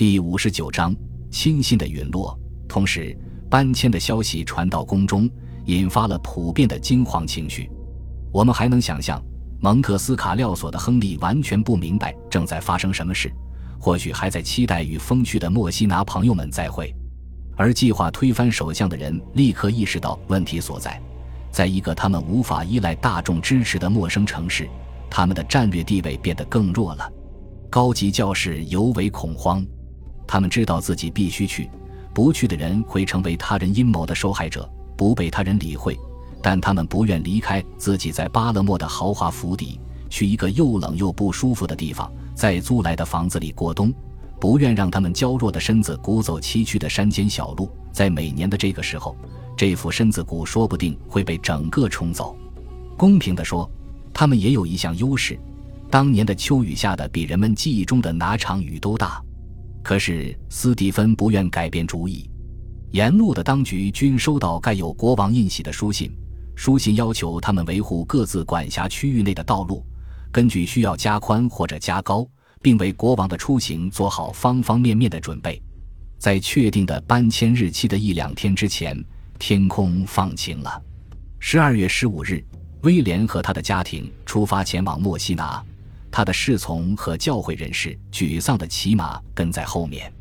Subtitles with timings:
[0.00, 0.96] 第五十九章
[1.30, 2.34] 亲信的陨落。
[2.66, 3.14] 同时，
[3.50, 5.28] 搬迁的消息传到宫中，
[5.66, 7.70] 引发了普遍的惊慌情绪。
[8.32, 9.22] 我们还能想象，
[9.60, 13.30] 蒙特斯卡廖索的亨利完全不明白正在发生什么事，
[13.78, 16.90] 或许还在期待与风趣的莫西拿朋友们再会。
[17.54, 20.98] 而计划推翻首相的人立刻意识到问题所在，
[21.50, 24.66] 在一个他们无法依赖大众支持的陌生城市，
[25.10, 27.06] 他们的战略地位变得更弱了。
[27.68, 29.62] 高级教士尤为恐慌，
[30.32, 31.68] 他们知道自己必须去，
[32.14, 35.98] 不去的人会成为他人阴谋的受害者，不被他人理会。
[36.40, 43.92] 但他们不愿离开自己在巴勒莫的豪华府邸，去一个又冷又不舒服的地方，在租来的房子里过冬，
[44.40, 47.68] 不愿让他们娇弱的身子鼓走崎岖的山间小路。
[47.90, 49.16] 在每年的这个时候，
[49.56, 52.36] 这副身子骨说不定会被整个冲走。
[52.96, 53.68] 公平地说，
[54.14, 55.36] 他们也有一项优势。
[55.90, 59.20] 当年的秋雨下的比人们记忆中的哪场雨都大，
[59.82, 62.28] 可是斯蒂芬不愿改变主意。
[62.92, 66.12] 沿路的当局均收到盖有国王印玺的书信，
[66.56, 69.84] 书信要求他们维护各自管辖区域内的道路，
[70.32, 72.26] 根据需要加宽或者加高，
[72.60, 75.62] 并为国王的出行做好方方面面的准备。
[76.18, 79.02] 在确定的搬迁日期的一两天之前，
[79.38, 80.82] 天空放晴了。
[81.38, 82.44] 十二月十五日，
[82.82, 85.64] 威廉和他的家庭出发前往墨西拿。
[86.10, 90.12] 他的侍从和教会人士沮丧的骑马跟在后面。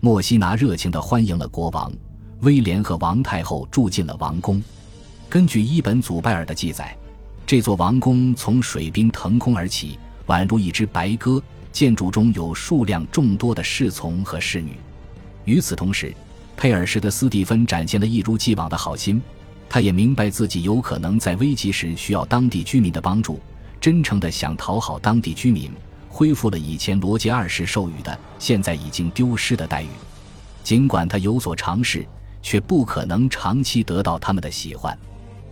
[0.00, 1.92] 莫西拿热情地欢迎了国王
[2.40, 4.62] 威廉和王太后住进了王宫。
[5.28, 6.96] 根据伊本祖拜尔的记载，
[7.46, 11.42] 这座王宫从水兵腾空而起，宛如一只白鸽。
[11.70, 14.72] 建筑中有数量众多的侍从和侍女。
[15.44, 16.12] 与此同时，
[16.56, 19.20] 佩尔什的斯蒂芬展现了一如既往的好心。
[19.68, 23.38] 他也明白自己有可能在危急时需要当地居民的帮助。
[23.80, 25.70] 真诚地想讨好当地居民，
[26.08, 29.88] 恢复了以前罗杰二世授予的、现在已经丢失的待遇。
[30.62, 32.06] 尽管他有所尝试，
[32.42, 34.96] 却不可能长期得到他们的喜欢。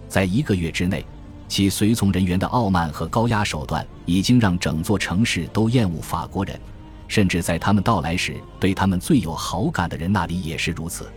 [0.09, 1.05] 在一个月之内，
[1.49, 6.61] 其随从人员的傲慢和高压手段已经让整座城市都厌恶法国人，
[7.09, 11.09] 甚至在他们到来时对他们最有好感的人那里也是如此。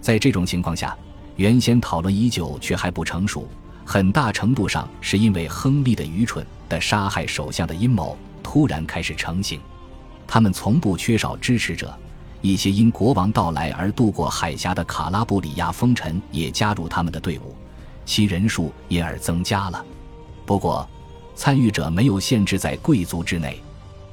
[0.00, 0.96] 在这种情况下，
[1.36, 3.48] 原先讨论已久却还不成熟。
[3.84, 9.60] 很大程度上是因为亨利的愚蠢的杀害首相的阴谋突然开始成型，
[10.26, 11.94] 他们从不缺少支持者，
[12.40, 17.54] 一些因国王到来而渡过海峡的卡拉布里亚风尘也加入他们的队伍，
[18.04, 19.84] 其人数因而增加了。
[20.46, 20.88] 不过，
[21.34, 23.60] 参与者没有限制在贵族之内，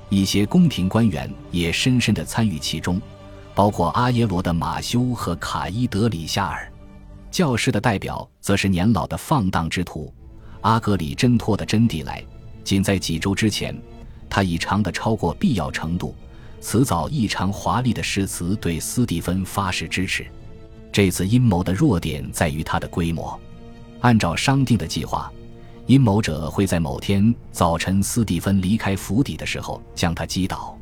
[0.09, 3.01] 一些宫廷官员也深深地参与其中，
[3.53, 6.70] 包括阿耶罗的马修和卡伊德里夏尔。
[7.31, 10.13] 教师的代表则是年老的放荡之徒
[10.61, 12.23] 阿格里真托的真谛来。
[12.63, 13.75] 仅在几周之前，
[14.29, 16.13] 他以长的超过必要程度、
[16.59, 20.23] 辞藻异常华丽的诗词对斯蒂芬发誓支持。
[20.91, 23.39] 这次阴谋的弱点在于它的规模。
[24.01, 25.31] 按照商定的计划，
[25.87, 30.77] 阴谋者会在某天早晨斯蒂芬离开府邸的时候将他击倒。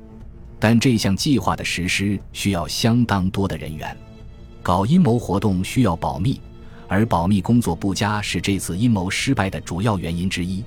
[0.59, 3.95] 但这项计划的实施需要相当多的人员。
[4.61, 6.39] 搞阴谋活动需要保密，
[6.87, 10.63] 而保密工作不佳是这次阴谋失败的主要原因之一。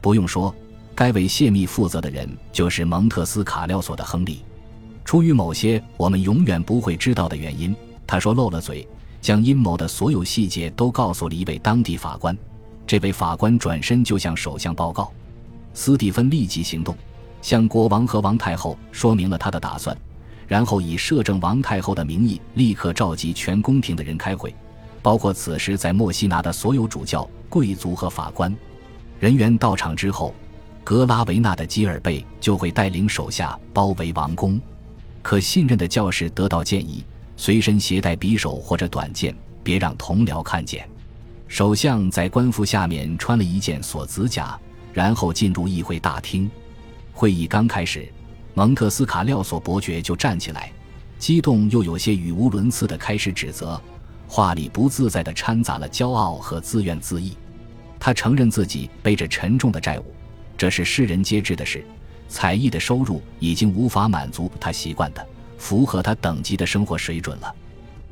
[0.00, 0.54] 不用说，
[0.94, 4.42] 该为泄密负责的人就是蒙特斯卡廖索的亨利。
[5.04, 7.74] 出于某些我们永远不会知道的原因，
[8.06, 8.86] 他说漏了嘴，
[9.20, 12.36] 将阴谋的所有细节都告诉了一位当地法官。
[12.86, 15.12] 这位法官转身就向首相报告。
[15.74, 16.96] 斯蒂芬立即行动，
[17.42, 19.96] 向国王和王太后说明了他的打算。
[20.46, 24.54] 然后以摄政王太后的名义，立刻召集全宫廷的人开会，
[25.02, 28.54] 包括此时在墨西拿的所有主教、贵族和法官。
[29.18, 30.34] 人员到场之后，
[30.84, 34.60] 格拉维纳的基尔贝就会带领手下包围王宫。
[35.22, 37.04] 可信任的教士得到建议，
[37.36, 40.88] 随身携带匕首或者短剑，别让同僚看见。
[41.48, 44.56] 首相在官服下面穿了一件锁子甲，
[44.92, 46.48] 然后进入议会大厅。
[47.12, 48.08] 会议刚开始。
[48.56, 50.72] 蒙特斯卡廖索伯爵就站起来，
[51.18, 53.78] 激动又有些语无伦次地开始指责，
[54.26, 57.30] 话里不自在地掺杂了骄傲和自怨自艾。
[58.00, 60.04] 他承认自己背着沉重的债务，
[60.56, 61.84] 这是世人皆知的事。
[62.30, 65.24] 才艺的收入已经无法满足他习惯的、
[65.58, 67.54] 符合他等级的生活水准了。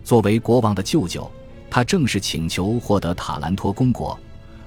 [0.04, 1.28] 作为国王的舅舅，
[1.70, 4.16] 他正式请求获得塔兰托公国。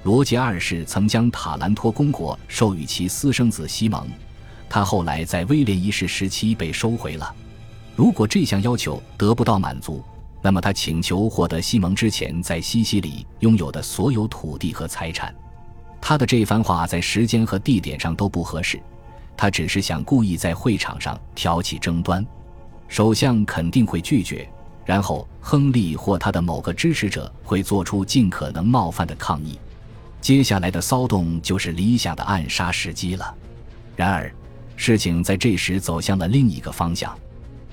[0.01, 4.09] 罗杰二世曾将塔兰托公国授予其私生子西蒙。
[4.69, 7.33] 他后来在威廉一世时期被收回了。
[7.95, 10.03] 如果这项要求得不到满足，
[10.41, 15.33] 那么他请求获得西蒙之前在西西里拥有的所有土地和财产。
[15.99, 18.79] 他的这番话在时间和地点上都不合适。
[19.35, 22.25] 他只是想故意在会场上挑起争端。
[22.87, 24.47] 首相肯定会拒绝，
[24.85, 29.59] 然后亨利或他的某个支持者会做出尽可能冒犯的抗议。
[30.21, 33.35] 接下来的骚动就是理想的暗杀时机了。
[33.95, 34.33] 然而，
[34.77, 37.13] 事情在这时走向了另一个方向。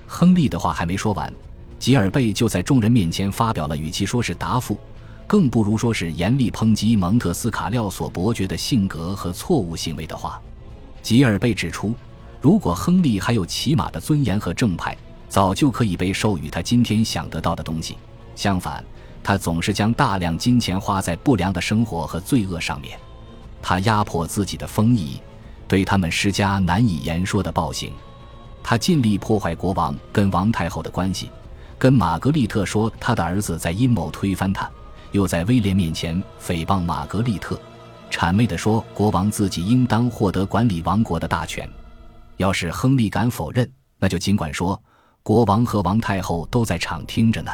[0.07, 1.33] 亨利的话还没说完，
[1.79, 4.77] 吉尔贝就在众人面前发表了与其说是答复，
[5.27, 10.41] 更不如说是严厉抨击蒙特斯卡廖索伯爵的性格和错误行为的话。
[11.03, 11.95] 吉尔贝指出，
[12.41, 14.97] 如果亨利还有起码的尊严和正派，
[15.29, 17.99] 早就可以被授予他今天想得到的东西。
[18.35, 18.83] 相反，
[19.23, 22.99] 他总是将大量金钱花在不良的生活和罪恶上面。
[23.61, 25.21] 他压迫自己的丰邑，
[25.75, 27.93] 对他们施加难以言说的暴行。
[28.63, 31.33] 他尽力破坏国王跟王太后的关系，
[31.77, 34.71] 跟玛格丽特说他的儿子在阴谋推翻他，
[35.11, 37.59] 又在威廉面前诽谤玛格丽特，
[38.09, 41.69] 谄媚地说国王自己应当获得管理王国的大权。
[42.37, 43.69] 要是亨利敢否认，
[43.99, 44.81] 那就尽管说，
[45.25, 47.51] 国王和王太后都在场听着呢。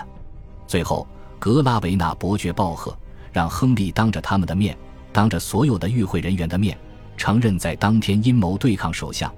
[0.67, 1.09] 最后，
[1.39, 2.95] 格拉维纳伯爵暴喝，
[3.33, 4.77] 让亨利当着他们的面，
[5.11, 6.77] 当着所有的与会人员的面，
[7.21, 9.31] 承认在当天阴谋对抗首相。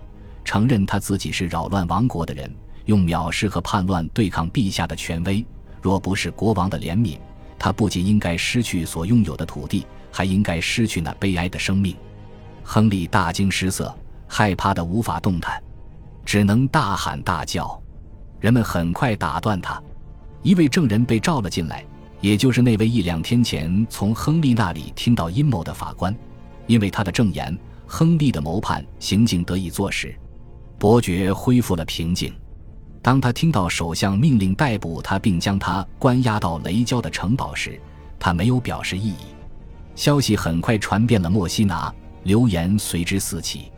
[0.44, 2.48] 承认他自己是扰乱王国的人，
[2.84, 5.44] 用藐视和叛乱对抗陛下的权威。
[5.80, 7.18] 若不是国王的怜悯，
[7.58, 11.96] 他不仅应该失去所拥有的土地，还应该失去那悲哀的生命。
[12.62, 13.92] 亨利大惊失色，
[14.28, 15.60] 害怕的无法动弹，
[16.24, 17.82] 只能大喊大叫。
[18.38, 19.82] 人们很快打断他。
[20.44, 21.84] 一位证人被召了进来，
[22.20, 26.16] 也就是那位一两天前从亨利那里听到阴谋的法官。
[26.68, 27.58] 因为他的证言，
[27.92, 30.18] 亨利的谋叛行径得以坐实。
[30.78, 32.32] 伯爵恢复了平静。
[33.02, 37.78] 当他听到首相命令逮捕他并将他关押到雷焦的城堡时，
[38.18, 39.26] 他没有表示异议。
[39.94, 43.70] 消息很快传遍了墨西拿，流言随之四起。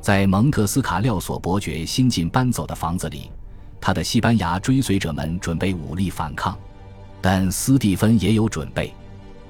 [0.00, 3.30] 在蒙特斯卡廖索伯爵新近搬走的房子里，
[3.80, 6.58] 他的西班牙追随者们准备武力反抗，
[7.20, 8.92] 但斯蒂芬也有准备。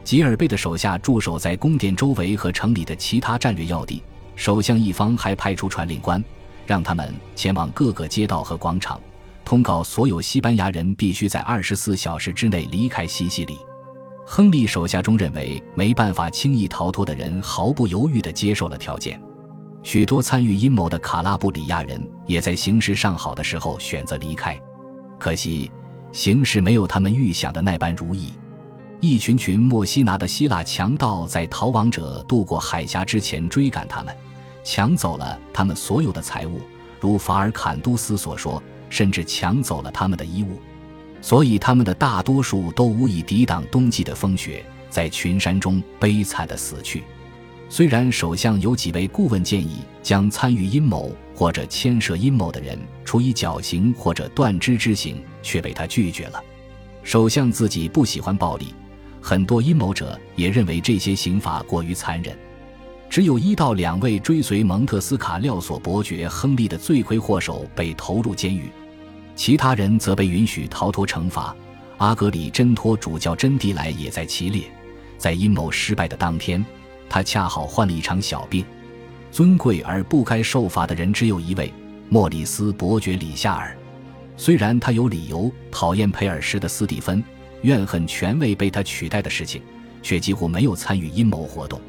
[0.04, 4.02] 吉尔贝的手下驻守在宫殿周围和城里的其他战略要地，
[4.34, 6.22] 首相一方还派出传令官。
[6.66, 9.00] 让他们前往各个街道和广场，
[9.44, 13.58] 通告所有西班牙人必须在二十四小时之内离开西西里。
[14.24, 19.20] 亨利手下中认为没办法轻易逃脱的人，毫不犹豫地接受了条件。
[19.82, 24.58] 许多参与阴谋的卡拉布里亚人也在形势尚好的时候选择离开。
[25.18, 25.70] 可惜，
[26.12, 28.32] 形势没有他们预想的那般如意。
[29.04, 34.16] 一群群墨西拿的希腊强盗在逃亡者渡过海峡之前追赶他们。
[34.62, 36.60] 抢走了他们所有的财物，
[37.00, 40.56] 如法尔坎都斯所说，甚至抢走了他们的衣物，
[41.20, 47.02] 所以他们的大多数都无以抵挡冬季的风雪，在群山中悲惨的死去。
[47.68, 56.40] 虽然首相有几位顾问建议将参与阴谋或者牵涉阴谋的人处以绞刑或者断肢之刑，却被他拒绝了。
[57.02, 58.72] 首相自己不喜欢暴力，
[59.22, 62.36] 很多阴谋者也认为这些刑罚过于残忍。
[63.08, 68.70] 只有一到两位追随蒙特斯卡廖索伯爵亨利的罪魁祸首被投入监狱，
[69.36, 71.54] 其他人则被允许逃脱惩罚。
[71.98, 74.64] 阿格里真托主教真迪莱也在其列。
[75.18, 76.64] 在阴谋失败的当天，
[77.08, 78.64] 他恰好患了一场小病。
[79.30, 81.72] 尊贵而不该受罚的人只有一位——
[82.08, 83.76] 莫里斯伯爵里夏尔。
[84.36, 87.22] 虽然他有理由讨厌佩尔什的斯蒂芬，
[87.62, 89.62] 怨恨权位被他取代的事情，
[90.02, 91.80] 却几乎没有参与阴谋活动。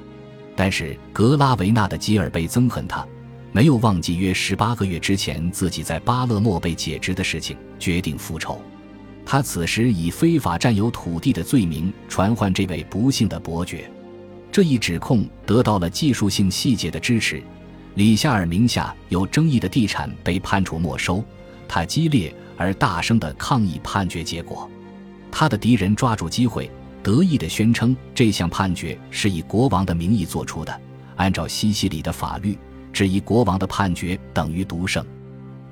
[0.55, 3.05] 但是格拉维纳的吉尔贝憎恨他，
[3.51, 8.61] 没有忘记约十八个月之前自己在巴勒莫被解职的事情，决定复仇。
[9.25, 13.89] 他此时以非法占有土地的罪名传唤这位不幸的伯爵。
[14.51, 17.41] 这一指控得到了技术性细节的支持。
[17.95, 21.23] 里夏尔名下有争议的地产被判处没收。
[21.67, 24.69] 他激烈而大声地抗议判决结果。
[25.35, 26.69] 他的敌人抓住机会。
[27.01, 30.81] 得意地宣称，这项判决是以国王的名义做出的。
[31.17, 32.57] 按照西西里的法律，
[32.93, 35.03] 质疑国王的判决等于独胜。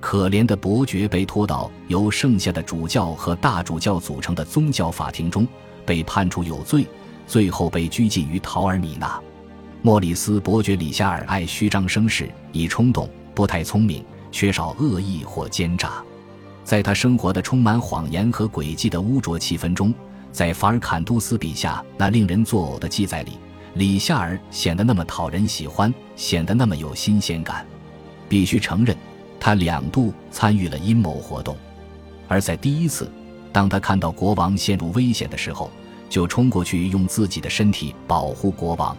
[0.01, 5.47] 可怜的伯爵被拖到由剩下的主教和大主教组成的宗教法庭中，
[5.85, 6.85] 被判处有罪，
[7.25, 9.21] 最后被拘禁于陶尔米纳。
[9.81, 16.03] 莫里斯伯爵里夏尔爱虚张声势，以冲动，不太聪明，缺少恶意或奸诈。
[16.63, 19.93] 在他生活的充满谎言和诡计的污浊气氛中。
[20.31, 23.33] 在法尔坎杜斯笔下那令人作呕的记载里，
[23.73, 27.65] 里夏尔显得那么讨人喜欢，显得那么有新鲜感。
[28.29, 28.95] 必须承认，
[29.41, 31.57] 他两度参与了阴谋活动，
[32.29, 33.11] 而在第一次，
[33.51, 35.69] 当他看到国王陷入危险的时候，
[36.09, 38.95] 就冲过去用自己的身体保护国王。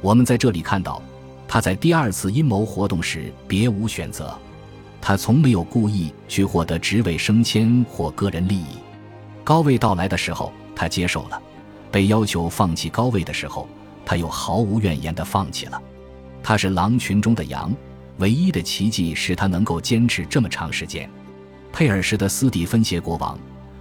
[0.00, 1.02] 我们在这里看到，
[1.48, 4.38] 他在第二次阴谋活动时别无选择。
[5.00, 8.76] 他从没有故意去获得职位升迁或个人利益。
[9.42, 11.40] 高位到来的时候，他接受了；
[11.90, 13.68] 被要求放弃高位的时候，
[14.04, 15.80] 他又毫无怨言地放弃了。
[16.42, 17.74] 他是狼群中的羊，
[18.18, 21.08] 唯一的奇迹是他能够坚持这么长时间。
[21.72, 23.38] 佩尔什的斯蒂芬谢国王，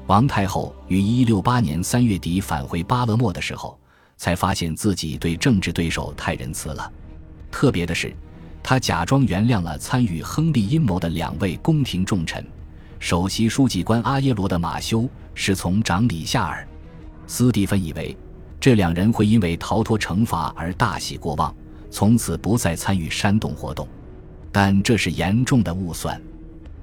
[0.07, 3.77] 王太后于168年3月底返回巴勒莫的时候，
[4.17, 6.91] 才发现自己对政治对手太仁慈了。
[7.51, 8.15] 特别的是，
[8.69, 12.45] 他假装原谅了参与亨利阴谋的两位宫廷重臣，
[12.99, 16.67] 首席书记官阿耶罗的马修是从长李夏尔。
[17.25, 18.15] 斯蒂芬以为
[18.59, 21.51] 这两人会因为逃脱惩罚而大喜过望，
[21.89, 23.87] 从此不再参与煽动活动，
[24.51, 26.21] 但这是严重的误算。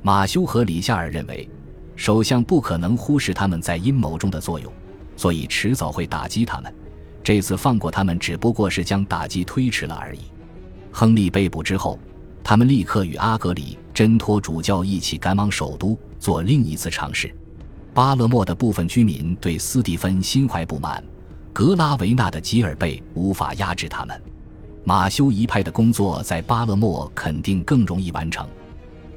[0.03, 1.49] 马修和李夏尔认为，
[1.95, 4.73] 首相不可能忽视他们在阴谋中的作用，
[5.17, 6.75] 所以迟早会打击他们。
[7.23, 10.23] 这次放过他们，只不过是将打击推迟了而已。
[10.99, 11.99] 亨利被捕之后，
[12.43, 17.31] 他们立刻与阿格里真托主教一起赶往首都，做另一次尝试。
[17.93, 21.05] 巴勒莫的部分居民对斯蒂芬心怀不满，
[21.53, 24.19] 格拉维纳的吉尔贝无法压制他们。
[24.85, 28.49] 马修一派的工作在巴勒莫肯定更容易完成。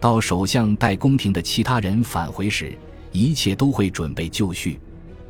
[0.02, 2.78] 到首相带宫廷的其他人返回时，
[3.14, 4.78] 一切都会准备就绪，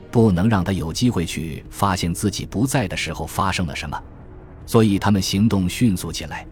[0.09, 4.01] 不能让他有机会去发现自己不在的时候发生了什么。
[4.69, 6.45] 所以他们行动迅速起来，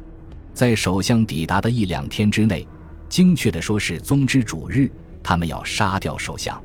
[0.51, 2.67] 在首相抵达的一两天之内，
[3.07, 4.89] 精确的说是宗之主日，
[5.21, 6.59] 他们要杀掉首相。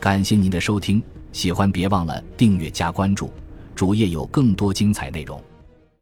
[0.00, 3.30] 感谢您的收听，喜欢别忘了订阅加关注，
[3.76, 5.40] 主页有更多精彩内容。